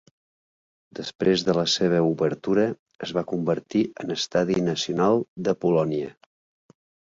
[0.99, 2.65] Després de la seva obertura,
[3.09, 6.13] es va convertir en estadi nacional de Polònia.